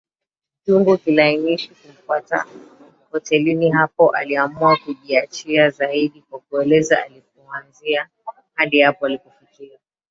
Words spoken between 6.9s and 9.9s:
alipoanzia hadi hapo alipofikia